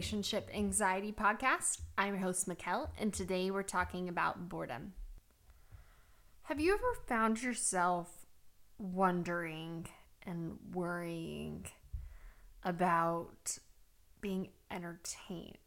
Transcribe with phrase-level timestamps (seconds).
[0.00, 1.82] Relationship Anxiety Podcast.
[1.98, 4.94] I'm your host, Mikkel, and today we're talking about boredom.
[6.44, 8.24] Have you ever found yourself
[8.78, 9.88] wondering
[10.24, 11.66] and worrying
[12.64, 13.58] about
[14.22, 15.58] being entertained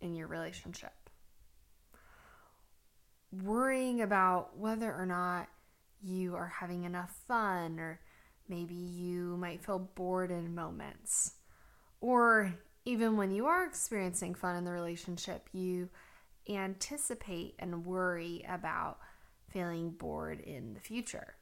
[0.00, 1.10] in your relationship?
[3.32, 5.48] Worrying about whether or not
[6.00, 7.98] you are having enough fun, or
[8.48, 11.32] maybe you might feel bored in moments
[12.00, 15.88] or even when you are experiencing fun in the relationship, you
[16.48, 18.98] anticipate and worry about
[19.48, 21.34] feeling bored in the future.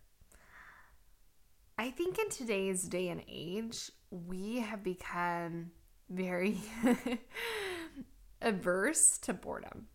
[1.79, 5.71] I think in today's day and age, we have become
[6.11, 6.59] very
[8.43, 9.87] averse to boredom,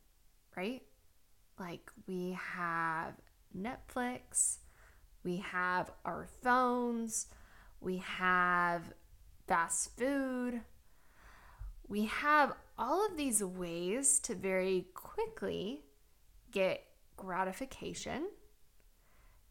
[0.55, 0.81] right?
[1.59, 3.13] Like we have
[3.57, 4.57] Netflix,
[5.23, 7.27] we have our phones,
[7.79, 8.93] we have
[9.47, 10.61] fast food.
[11.87, 15.83] We have all of these ways to very quickly
[16.51, 16.83] get
[17.15, 18.27] gratification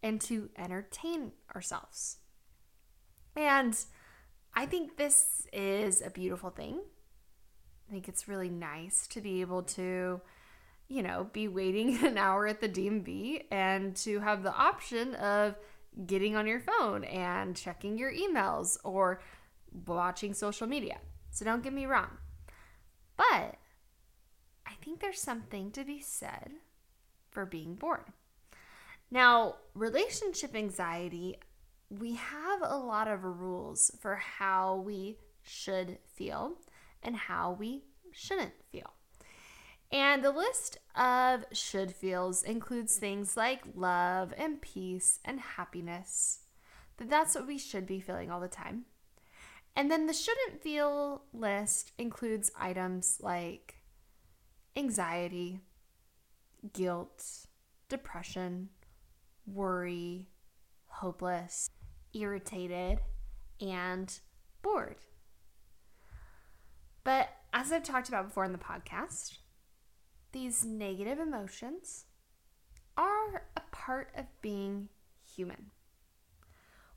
[0.02, 2.18] and to entertain ourselves.
[3.34, 3.76] And
[4.54, 6.80] I think this is a beautiful thing.
[7.88, 10.20] I think it's really nice to be able to,
[10.88, 15.56] you know, be waiting an hour at the DMV and to have the option of
[16.06, 19.20] getting on your phone and checking your emails or
[19.86, 20.98] watching social media.
[21.30, 22.18] So don't get me wrong.
[23.16, 23.56] But
[24.66, 26.52] I think there's something to be said
[27.30, 28.12] for being bored.
[29.10, 31.36] Now, relationship anxiety,
[31.88, 36.58] we have a lot of rules for how we should feel
[37.02, 38.92] and how we shouldn't feel.
[39.92, 46.40] And the list of should feels includes things like love and peace and happiness.
[46.96, 48.86] That that's what we should be feeling all the time.
[49.76, 53.74] And then the shouldn't feel list includes items like
[54.74, 55.60] anxiety,
[56.72, 57.46] guilt,
[57.90, 58.70] depression,
[59.46, 60.28] worry,
[60.86, 61.70] hopeless,
[62.14, 63.00] irritated,
[63.60, 64.18] and
[64.62, 64.96] bored.
[67.04, 69.38] But as I've talked about before in the podcast,
[70.32, 72.06] these negative emotions
[72.96, 74.88] are a part of being
[75.22, 75.66] human.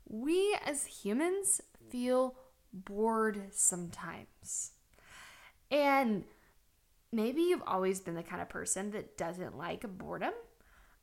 [0.08, 2.34] We as humans feel
[2.72, 4.72] bored sometimes.
[5.70, 6.24] And
[7.12, 10.32] maybe you've always been the kind of person that doesn't like boredom.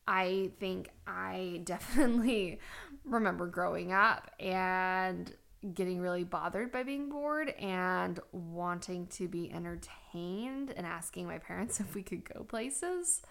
[0.07, 2.59] I think I definitely
[3.03, 5.33] remember growing up and
[5.73, 11.79] getting really bothered by being bored and wanting to be entertained and asking my parents
[11.79, 13.21] if we could go places.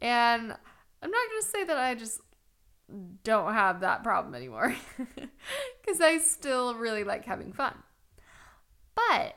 [0.00, 0.54] And
[1.02, 2.20] I'm not going to say that I just
[3.22, 7.74] don't have that problem anymore because I still really like having fun.
[8.94, 9.36] But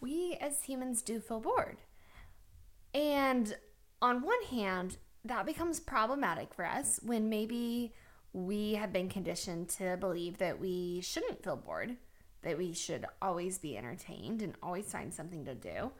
[0.00, 1.78] we as humans do feel bored.
[2.94, 3.56] And
[4.00, 7.92] on one hand, that becomes problematic for us when maybe
[8.32, 11.96] we have been conditioned to believe that we shouldn't feel bored,
[12.42, 15.90] that we should always be entertained and always find something to do.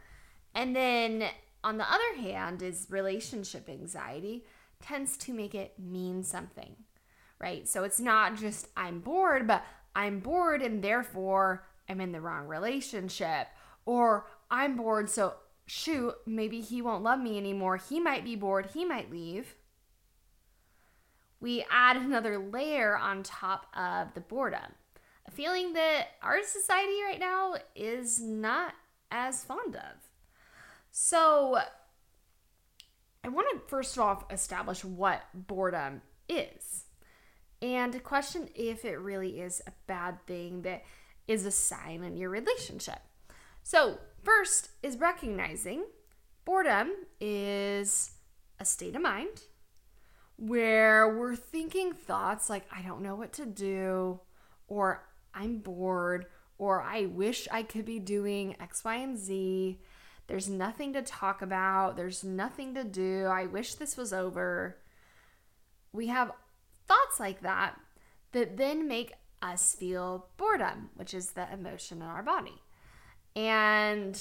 [0.55, 1.25] And then
[1.65, 4.45] on the other hand, is relationship anxiety
[4.83, 6.77] tends to make it mean something,
[7.39, 7.69] right?
[7.69, 12.47] So it's not just I'm bored, but I'm bored and therefore I'm in the wrong
[12.47, 13.49] relationship.
[13.87, 15.35] Or I'm bored, so
[15.67, 17.77] shoot, maybe he won't love me anymore.
[17.77, 19.55] He might be bored, he might leave.
[21.41, 24.75] We add another layer on top of the boredom.
[25.27, 28.75] A feeling that our society right now is not
[29.11, 30.11] as fond of.
[30.91, 31.61] So,
[33.25, 36.85] I want to first of all establish what boredom is
[37.61, 40.85] and question if it really is a bad thing that
[41.27, 43.01] is a sign in your relationship.
[43.63, 45.85] So, first is recognizing
[46.45, 48.13] boredom is
[48.59, 49.43] a state of mind
[50.37, 54.21] where we're thinking thoughts like, I don't know what to do,
[54.69, 55.05] or
[55.35, 56.27] I'm bored,
[56.57, 59.81] or I wish I could be doing X, Y, and Z.
[60.29, 61.97] There's nothing to talk about.
[61.97, 63.25] There's nothing to do.
[63.25, 64.77] I wish this was over.
[65.93, 66.33] We have
[66.87, 67.77] thoughts like that
[68.33, 72.61] that then make us feel boredom, which is the emotion in our body.
[73.35, 74.21] And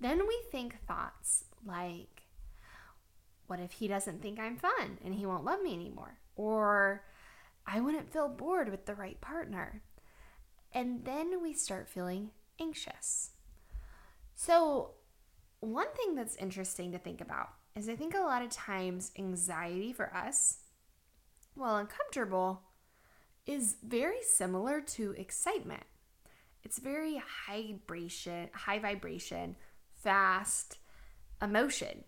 [0.00, 2.24] then we think thoughts like,
[3.46, 6.18] what if he doesn't think I'm fun and he won't love me anymore?
[6.34, 7.04] Or
[7.64, 9.82] I wouldn't feel bored with the right partner.
[10.72, 13.30] And then we start feeling anxious.
[14.34, 14.94] So
[15.62, 19.92] one thing that's interesting to think about is I think a lot of times anxiety
[19.92, 20.58] for us,
[21.54, 22.62] while uncomfortable,
[23.46, 25.84] is very similar to excitement.
[26.64, 29.56] It's very high vibration, high vibration,
[30.02, 30.78] fast
[31.40, 32.04] emotion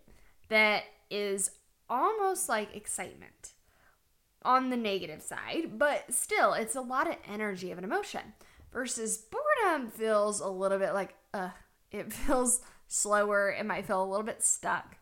[0.49, 1.51] that is
[1.89, 3.53] almost like excitement
[4.43, 8.33] on the negative side, but still, it's a lot of energy of an emotion.
[8.71, 11.51] Versus boredom feels a little bit like, uh,
[11.91, 13.49] it feels slower.
[13.49, 14.97] It might feel a little bit stuck.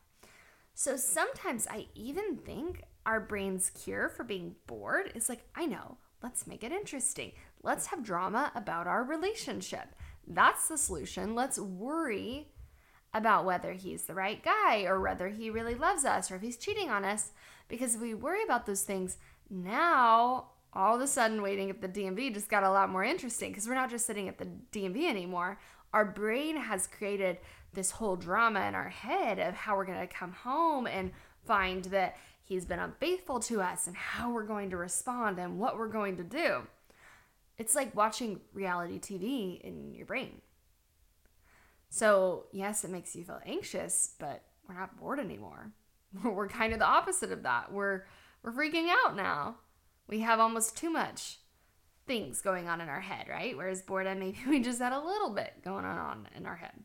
[0.73, 5.97] So sometimes I even think our brain's cure for being bored is like, I know,
[6.21, 7.33] let's make it interesting.
[7.61, 9.95] Let's have drama about our relationship.
[10.27, 11.35] That's the solution.
[11.35, 12.47] Let's worry
[13.13, 16.57] about whether he's the right guy or whether he really loves us or if he's
[16.57, 17.31] cheating on us.
[17.67, 19.17] Because if we worry about those things,
[19.49, 23.51] now all of a sudden waiting at the DMV just got a lot more interesting
[23.51, 25.59] because we're not just sitting at the DMV anymore.
[25.93, 27.37] Our brain has created
[27.73, 31.11] this whole drama in our head of how we're going to come home and
[31.45, 35.77] find that he's been unfaithful to us and how we're going to respond and what
[35.77, 36.61] we're going to do.
[37.57, 40.41] It's like watching reality TV in your brain.
[41.89, 45.71] So, yes, it makes you feel anxious, but we're not bored anymore.
[46.23, 47.71] We're kind of the opposite of that.
[47.71, 48.05] We're
[48.43, 49.57] we're freaking out now.
[50.07, 51.39] We have almost too much
[52.05, 53.55] things going on in our head, right?
[53.55, 56.83] Whereas boredom, maybe we just had a little bit going on in our head.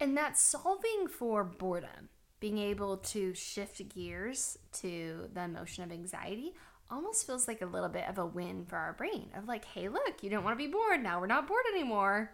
[0.00, 2.08] And that's solving for boredom,
[2.40, 6.54] being able to shift gears to the emotion of anxiety
[6.90, 9.88] almost feels like a little bit of a win for our brain of like, hey,
[9.88, 11.02] look, you don't want to be bored.
[11.02, 12.30] Now we're not bored anymore.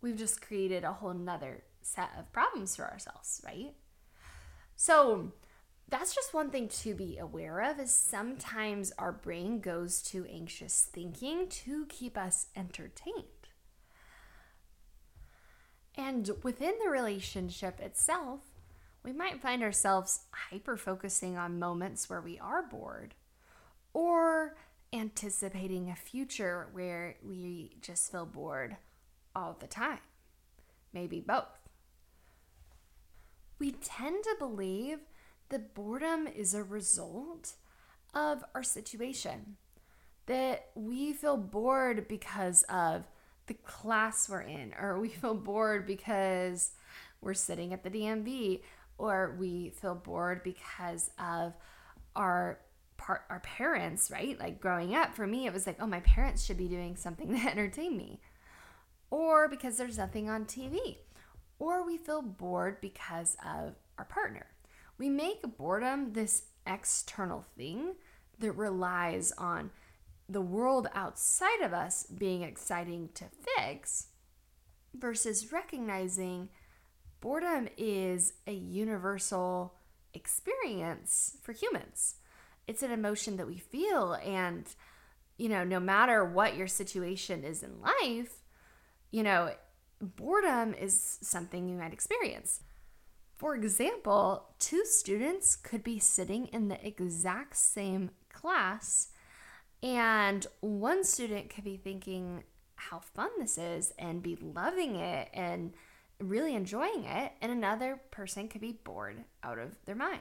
[0.00, 3.74] We've just created a whole nother set of problems for ourselves, right?
[4.76, 5.32] So
[5.88, 10.88] that's just one thing to be aware of is sometimes our brain goes to anxious
[10.90, 13.41] thinking to keep us entertained.
[15.96, 18.40] And within the relationship itself,
[19.02, 23.14] we might find ourselves hyper focusing on moments where we are bored
[23.92, 24.56] or
[24.92, 28.76] anticipating a future where we just feel bored
[29.34, 29.98] all the time.
[30.92, 31.58] Maybe both.
[33.58, 34.98] We tend to believe
[35.48, 37.54] that boredom is a result
[38.14, 39.56] of our situation.
[40.26, 43.04] That we feel bored because of
[43.46, 46.72] the class we're in, or we feel bored because
[47.20, 48.62] we're sitting at the DMV,
[48.98, 51.54] or we feel bored because of
[52.14, 52.60] our
[52.96, 54.38] part our parents, right?
[54.38, 57.28] Like growing up, for me, it was like, oh, my parents should be doing something
[57.34, 58.20] to entertain me.
[59.10, 60.96] Or because there's nothing on TV.
[61.58, 64.46] Or we feel bored because of our partner.
[64.98, 67.94] We make boredom this external thing
[68.38, 69.70] that relies on
[70.32, 73.24] the world outside of us being exciting to
[73.56, 74.08] fix
[74.94, 76.48] versus recognizing
[77.20, 79.74] boredom is a universal
[80.14, 82.16] experience for humans.
[82.66, 84.66] It's an emotion that we feel and
[85.38, 88.34] you know, no matter what your situation is in life,
[89.10, 89.52] you know,
[90.00, 92.60] boredom is something you might experience.
[93.34, 99.08] For example, two students could be sitting in the exact same class,
[99.82, 102.44] and one student could be thinking
[102.76, 105.72] how fun this is and be loving it and
[106.18, 110.20] really enjoying it, and another person could be bored out of their mind.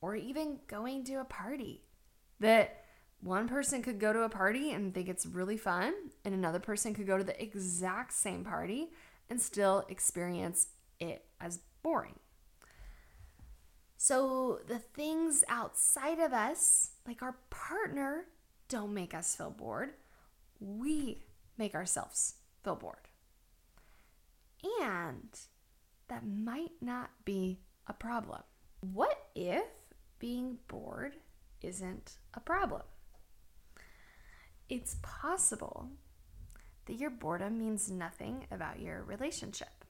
[0.00, 1.82] Or even going to a party
[2.40, 2.84] that
[3.20, 6.94] one person could go to a party and think it's really fun, and another person
[6.94, 8.90] could go to the exact same party
[9.30, 10.68] and still experience
[11.00, 12.18] it as boring.
[13.96, 18.26] So the things outside of us, like our partner,
[18.68, 19.90] don't make us feel bored.
[20.60, 21.24] We
[21.58, 23.08] make ourselves feel bored.
[24.80, 25.28] And
[26.08, 28.42] that might not be a problem.
[28.80, 29.64] What if
[30.18, 31.16] being bored
[31.60, 32.82] isn't a problem?
[34.68, 35.90] It's possible
[36.86, 39.84] that your boredom means nothing about your relationship.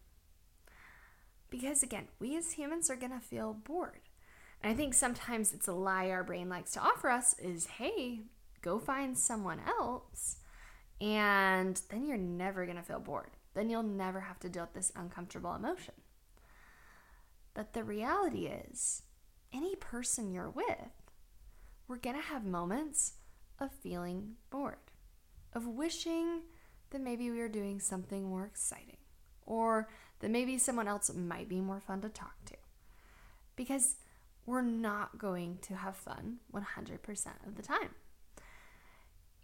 [1.50, 4.00] Because again, we as humans are going to feel bored.
[4.62, 8.22] And I think sometimes it's a lie our brain likes to offer us is, hey,
[8.64, 10.38] go find someone else.
[11.00, 13.30] And then you're never going to feel bored.
[13.52, 15.94] Then you'll never have to deal with this uncomfortable emotion.
[17.52, 19.02] But the reality is,
[19.52, 21.12] any person you're with,
[21.86, 23.14] we're going to have moments
[23.60, 24.90] of feeling bored,
[25.52, 26.40] of wishing
[26.90, 28.96] that maybe we were doing something more exciting,
[29.46, 29.88] or
[30.20, 32.56] that maybe someone else might be more fun to talk to.
[33.54, 33.96] Because
[34.46, 37.90] we're not going to have fun 100% of the time.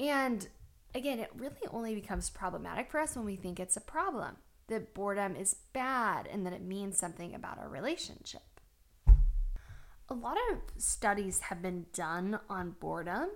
[0.00, 0.49] And
[0.95, 4.37] again, it really only becomes problematic for us when we think it's a problem,
[4.69, 8.40] that boredom is bad and that it means something about our relationship.
[10.09, 13.28] A lot of studies have been done on boredom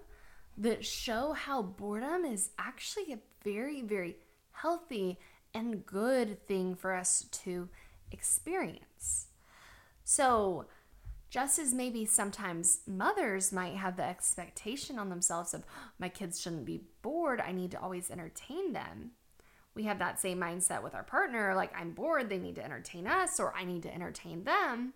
[0.56, 4.16] that show how boredom is actually a very, very
[4.52, 5.18] healthy
[5.52, 7.68] and good thing for us to
[8.10, 9.26] experience.
[10.02, 10.66] So,
[11.34, 16.40] just as maybe sometimes mothers might have the expectation on themselves of oh, my kids
[16.40, 19.10] shouldn't be bored, I need to always entertain them.
[19.74, 23.08] We have that same mindset with our partner like, I'm bored, they need to entertain
[23.08, 24.92] us, or I need to entertain them.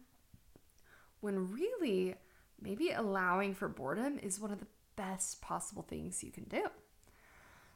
[1.19, 2.15] When really,
[2.63, 6.67] maybe allowing for boredom is one of the best possible things you can do.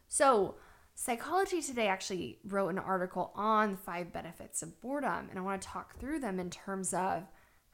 [0.07, 0.55] So,
[0.95, 5.67] Psychology Today actually wrote an article on five benefits of boredom, and I want to
[5.67, 7.25] talk through them in terms of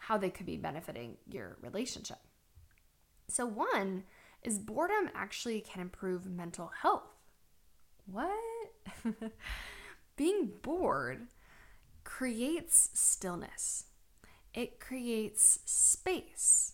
[0.09, 2.17] how they could be benefiting your relationship.
[3.29, 4.05] So, one
[4.43, 7.03] is boredom actually can improve mental health.
[8.11, 8.33] What?
[10.17, 11.27] Being bored
[12.05, 13.85] creates stillness,
[14.55, 16.73] it creates space.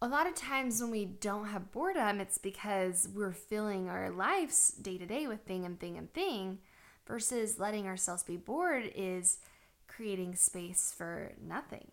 [0.00, 4.70] A lot of times when we don't have boredom, it's because we're filling our lives
[4.70, 6.58] day to day with thing and thing and thing,
[7.04, 9.38] versus letting ourselves be bored is
[9.88, 11.90] creating space for nothing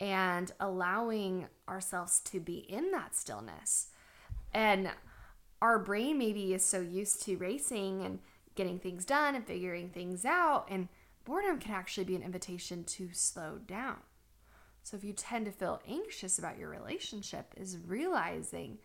[0.00, 3.88] and allowing ourselves to be in that stillness.
[4.52, 4.90] And
[5.60, 8.18] our brain maybe is so used to racing and
[8.54, 10.88] getting things done and figuring things out, and
[11.24, 13.98] boredom can actually be an invitation to slow down.
[14.82, 18.78] So if you tend to feel anxious about your relationship, is realizing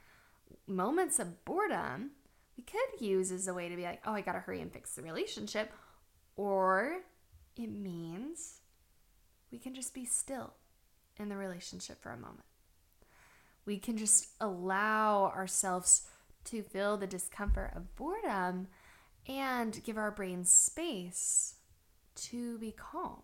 [0.68, 2.12] moments of boredom
[2.58, 4.96] we could use as a way to be like, oh, I gotta hurry and fix
[4.96, 5.74] the relationship.
[6.36, 7.02] Or
[7.58, 8.62] it means
[9.52, 10.54] we can just be still
[11.20, 12.46] in the relationship for a moment.
[13.66, 16.04] We can just allow ourselves
[16.46, 18.68] to feel the discomfort of boredom
[19.28, 21.56] and give our brain space
[22.16, 23.24] to be calm,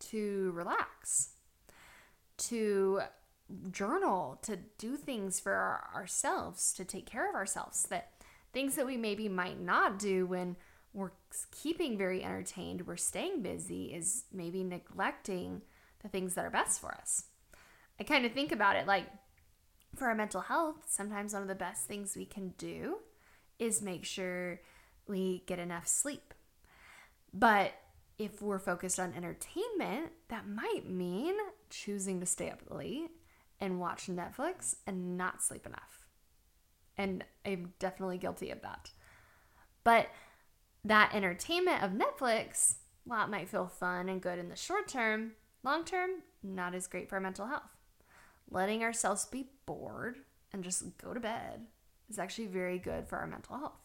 [0.00, 1.30] to relax,
[2.36, 3.00] to
[3.70, 7.84] journal, to do things for ourselves, to take care of ourselves.
[7.84, 8.12] That
[8.52, 10.56] things that we maybe might not do when
[10.92, 11.12] we're
[11.50, 15.62] keeping very entertained, we're staying busy, is maybe neglecting
[16.04, 17.24] the things that are best for us.
[17.98, 19.06] I kind of think about it like
[19.96, 22.98] for our mental health, sometimes one of the best things we can do
[23.58, 24.60] is make sure
[25.06, 26.34] we get enough sleep.
[27.32, 27.72] But
[28.18, 31.34] if we're focused on entertainment, that might mean
[31.70, 33.10] choosing to stay up late
[33.60, 36.06] and watch Netflix and not sleep enough.
[36.96, 38.90] And I'm definitely guilty of that.
[39.82, 40.08] But
[40.84, 45.32] that entertainment of Netflix, while it might feel fun and good in the short term,
[45.64, 46.10] long term,
[46.42, 47.62] not as great for our mental health.
[48.50, 50.18] Letting ourselves be bored
[50.52, 51.66] and just go to bed
[52.08, 53.80] is actually very good for our mental health.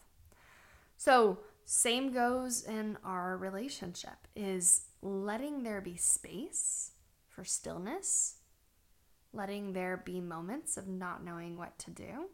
[0.96, 6.92] So, same goes in our relationship is letting there be space
[7.28, 8.36] for stillness,
[9.32, 12.28] letting there be moments of not knowing what to do.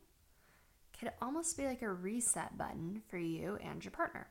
[0.98, 4.28] Could almost be like a reset button for you and your partner.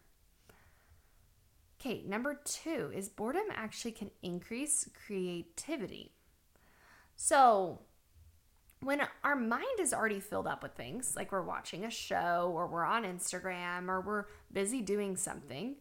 [1.86, 6.14] Okay, number two is boredom actually can increase creativity.
[7.16, 7.82] So,
[8.82, 12.66] when our mind is already filled up with things, like we're watching a show or
[12.66, 15.76] we're on Instagram or we're busy doing something,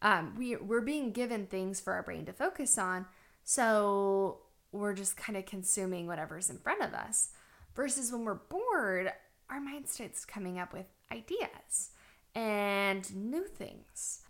[0.00, 3.06] um, we, we're being given things for our brain to focus on.
[3.42, 4.38] So
[4.70, 7.30] we're just kind of consuming whatever's in front of us.
[7.74, 9.12] Versus when we're bored,
[9.50, 11.90] our mind starts coming up with ideas
[12.32, 14.20] and new things.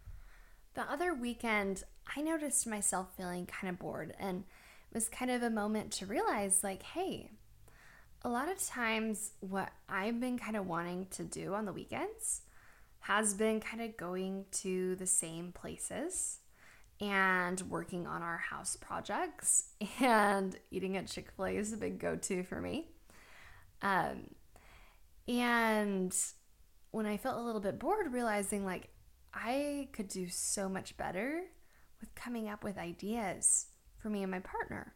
[0.79, 1.83] The other weekend,
[2.17, 4.45] I noticed myself feeling kind of bored and
[4.89, 7.33] it was kind of a moment to realize like, hey,
[8.23, 12.43] a lot of times what I've been kind of wanting to do on the weekends
[13.01, 16.39] has been kind of going to the same places
[17.01, 19.71] and working on our house projects
[20.01, 22.87] and eating at Chick-fil-A is a big go-to for me.
[23.83, 24.29] Um,
[25.27, 26.17] and
[26.93, 28.91] when I felt a little bit bored, realizing like
[29.33, 31.43] I could do so much better
[32.01, 33.67] with coming up with ideas
[33.99, 34.95] for me and my partner,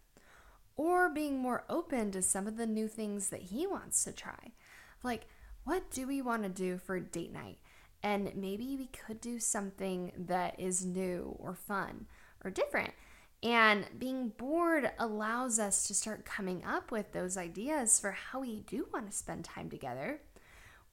[0.76, 4.52] or being more open to some of the new things that he wants to try.
[5.02, 5.26] Like,
[5.64, 7.58] what do we want to do for date night?
[8.02, 12.06] And maybe we could do something that is new or fun
[12.44, 12.92] or different.
[13.42, 18.60] And being bored allows us to start coming up with those ideas for how we
[18.60, 20.20] do want to spend time together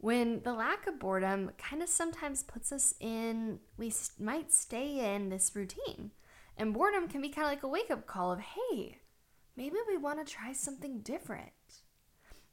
[0.02, 5.30] when the lack of boredom kind of sometimes puts us in, we might stay in
[5.30, 6.12] this routine.
[6.56, 9.00] And boredom can be kind of like a wake up call of, hey,
[9.58, 11.52] maybe we want to try something different.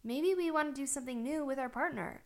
[0.02, 2.22] Maybe we want to do something new with our partner.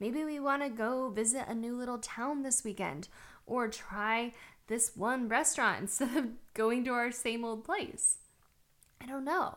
[0.00, 3.06] Maybe we want to go visit a new little town this weekend
[3.46, 4.34] or try
[4.66, 8.18] this one restaurant instead of going to our same old place.
[9.00, 9.56] I don't know.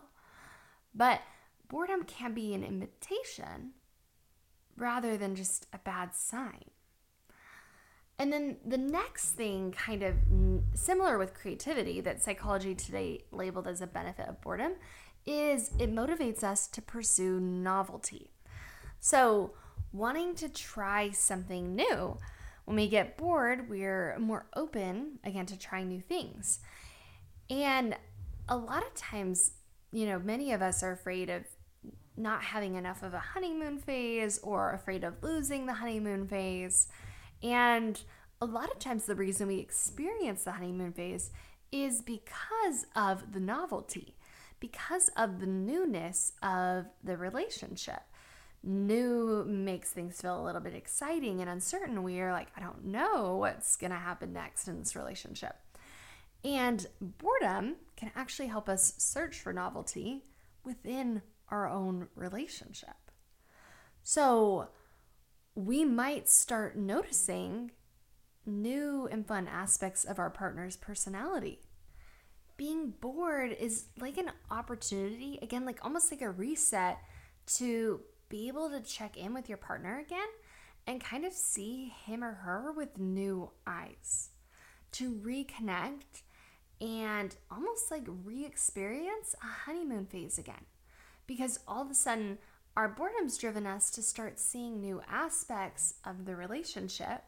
[0.94, 1.22] But
[1.70, 3.74] boredom can be an invitation
[4.78, 6.66] rather than just a bad sign.
[8.20, 10.16] And then the next thing, kind of
[10.74, 14.74] similar with creativity, that psychology today labeled as a benefit of boredom,
[15.26, 18.32] is it motivates us to pursue novelty.
[19.00, 19.54] So,
[19.92, 22.18] wanting to try something new.
[22.66, 26.60] When we get bored, we're more open again to trying new things.
[27.50, 27.96] And
[28.50, 29.54] a lot of times,
[29.92, 31.44] you know, many of us are afraid of
[32.18, 36.88] not having enough of a honeymoon phase or afraid of losing the honeymoon phase.
[37.44, 38.02] And
[38.42, 41.32] a lot of times, the reason we experience the honeymoon phase
[41.72, 44.16] is because of the novelty,
[44.60, 48.02] because of the newness of the relationship.
[48.64, 52.04] New makes things feel a little bit exciting and uncertain.
[52.04, 55.56] We are like, I don't know what's going to happen next in this relationship.
[56.44, 60.24] And boredom can actually help us search for novelty
[60.64, 62.96] within our own relationship.
[64.04, 64.70] So
[65.56, 67.72] we might start noticing
[68.46, 71.60] new and fun aspects of our partner's personality.
[72.56, 76.98] Being bored is like an opportunity, again, like almost like a reset
[77.58, 80.28] to be able to check in with your partner again
[80.86, 84.30] and kind of see him or her with new eyes,
[84.94, 86.24] to reconnect
[86.80, 90.66] and almost like re experience a honeymoon phase again.
[91.28, 92.40] Because all of a sudden,
[92.76, 97.22] our boredom's driven us to start seeing new aspects of the relationship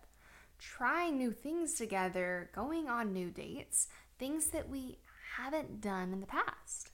[0.60, 3.88] trying new things together, going on new dates,
[4.20, 5.00] things that we
[5.38, 6.92] haven't done in the past.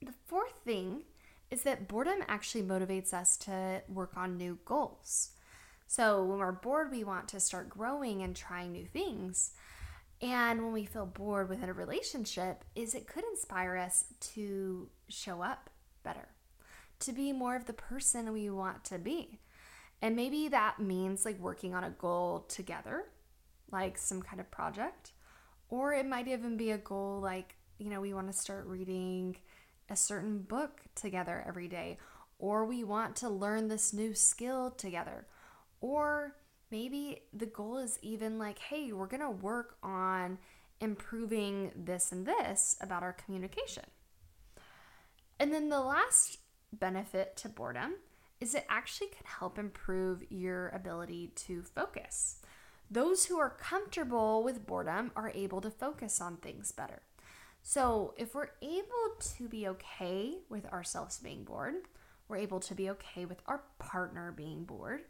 [0.00, 1.02] The fourth thing
[1.50, 5.30] is that boredom actually motivates us to work on new goals.
[5.86, 9.52] So when we're bored, we want to start growing and trying new things.
[10.20, 14.04] And when we feel bored within a relationship, is it could inspire us
[14.34, 15.70] to show up
[16.02, 16.28] better,
[17.00, 19.40] to be more of the person we want to be.
[20.00, 23.04] And maybe that means like working on a goal together,
[23.70, 25.12] like some kind of project.
[25.68, 29.36] Or it might even be a goal like, you know, we want to start reading
[29.90, 31.98] a certain book together every day.
[32.38, 35.26] Or we want to learn this new skill together.
[35.80, 36.36] Or
[36.70, 40.38] maybe the goal is even like, hey, we're going to work on
[40.80, 43.84] improving this and this about our communication.
[45.38, 46.38] And then the last
[46.72, 47.94] benefit to boredom
[48.40, 52.40] is it actually can help improve your ability to focus.
[52.90, 57.02] Those who are comfortable with boredom are able to focus on things better.
[57.62, 61.74] So, if we're able to be okay with ourselves being bored,
[62.28, 65.02] we're able to be okay with our partner being bored,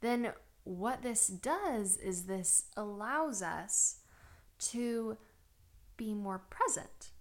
[0.00, 0.32] then
[0.64, 4.00] what this does is this allows us
[4.58, 5.16] to
[5.96, 7.12] be more present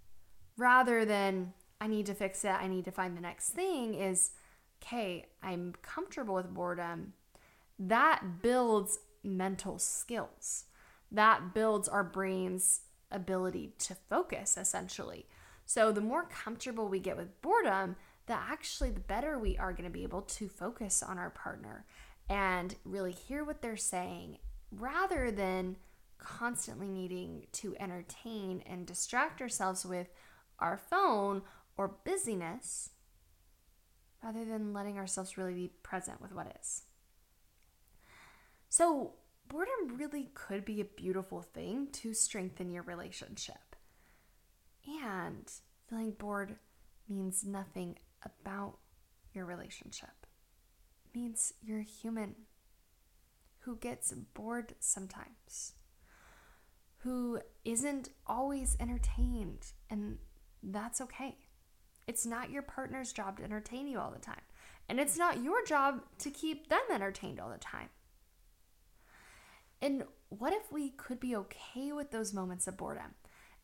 [0.57, 4.31] rather than I need to fix it, I need to find the next thing is
[4.83, 7.13] okay, I'm comfortable with boredom,
[7.79, 10.65] that builds mental skills.
[11.11, 15.25] That builds our brain's ability to focus, essentially.
[15.65, 19.85] So, the more comfortable we get with boredom, the actually the better we are going
[19.85, 21.85] to be able to focus on our partner
[22.29, 24.37] and really hear what they're saying
[24.71, 25.77] rather than
[26.17, 30.07] constantly needing to entertain and distract ourselves with
[30.59, 31.41] our phone
[31.77, 32.89] or busyness
[34.23, 36.83] rather than letting ourselves really be present with what is.
[38.69, 39.13] So,
[39.47, 43.75] boredom really could be a beautiful thing to strengthen your relationship.
[45.03, 45.49] And
[45.87, 46.55] feeling bored
[47.07, 48.77] means nothing about
[49.33, 50.25] your relationship.
[51.05, 52.35] It means you're human
[53.59, 55.73] who gets bored sometimes,
[56.99, 60.17] who isn't always entertained, and
[60.63, 61.37] that's okay.
[62.07, 64.41] It's not your partner's job to entertain you all the time.
[64.89, 67.89] And it's not your job to keep them entertained all the time.
[69.81, 73.15] And what if we could be okay with those moments of boredom?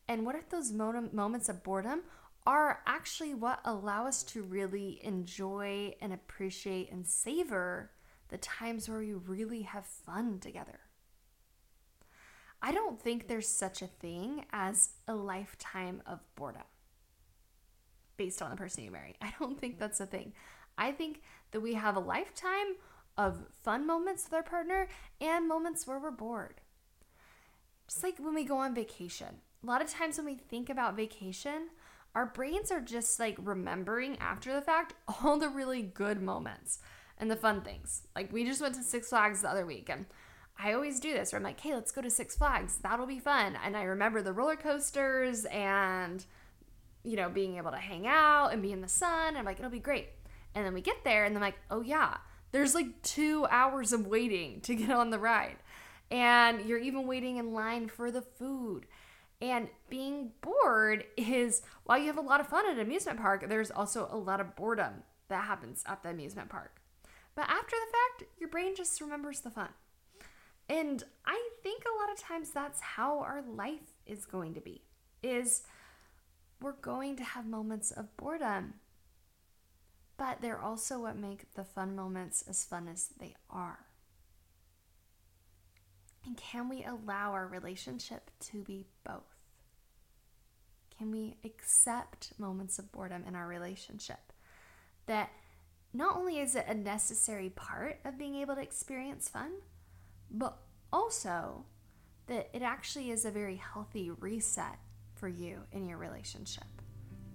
[0.06, 2.02] And what if those moments of boredom
[2.46, 7.90] are actually what allow us to really enjoy and appreciate and savor
[8.28, 10.80] the times where we really have fun together?
[12.60, 16.62] I don't think there's such a thing as a lifetime of boredom
[18.16, 19.16] based on the person you marry.
[19.20, 20.32] I don't think that's a thing.
[20.76, 21.22] I think
[21.52, 22.76] that we have a lifetime
[23.16, 24.88] of fun moments with our partner
[25.20, 26.60] and moments where we're bored.
[27.88, 29.40] Just like when we go on vacation.
[29.62, 31.68] A lot of times when we think about vacation,
[32.14, 36.78] our brains are just like remembering after the fact all the really good moments
[37.18, 38.02] and the fun things.
[38.14, 40.06] Like we just went to Six Flags the other week and
[40.58, 42.78] I always do this where I'm like, hey, let's go to Six Flags.
[42.78, 43.58] That'll be fun.
[43.64, 46.24] And I remember the roller coasters and
[47.04, 49.36] you know, being able to hang out and be in the sun.
[49.36, 50.08] I'm like, it'll be great.
[50.54, 52.16] And then we get there and I'm like, oh yeah,
[52.52, 55.56] there's like two hours of waiting to get on the ride.
[56.10, 58.86] and you're even waiting in line for the food.
[59.40, 63.48] And being bored is while you have a lot of fun at an amusement park,
[63.48, 66.80] there's also a lot of boredom that happens at the amusement park.
[67.34, 69.70] But after the fact, your brain just remembers the fun.
[70.68, 74.82] And I think a lot of times that's how our life is going to be.
[75.22, 75.62] Is
[76.64, 78.72] we're going to have moments of boredom.
[80.16, 83.80] But they're also what make the fun moments as fun as they are.
[86.24, 89.44] And can we allow our relationship to be both?
[90.96, 94.32] Can we accept moments of boredom in our relationship?
[95.04, 95.28] That
[95.92, 99.50] not only is it a necessary part of being able to experience fun,
[100.30, 100.56] but
[100.90, 101.66] also
[102.26, 104.78] that it actually is a very healthy reset
[105.14, 106.64] for you in your relationship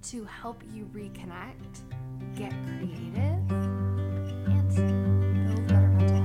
[0.02, 1.82] to help you reconnect,
[2.36, 3.52] get creative,
[4.48, 6.18] and build better mental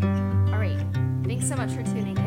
[0.00, 0.54] health.
[0.54, 0.86] All right.
[1.24, 2.19] Thanks so much for tuning